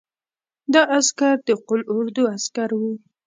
[0.73, 2.93] دا عسکر د قول اردو عسکر وو.